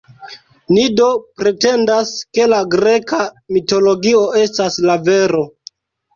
[0.77, 1.09] Ni do
[1.41, 3.21] pretendas, ke la greka
[3.59, 5.47] mitologio estas la vero.